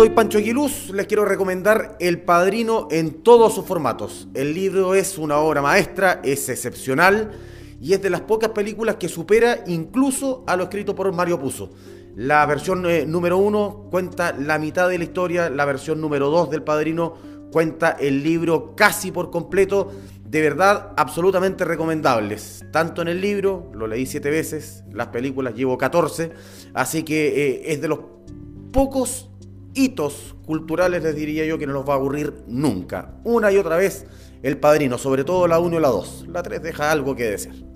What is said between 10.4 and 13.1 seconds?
a lo escrito por Mario Puzo. La versión eh,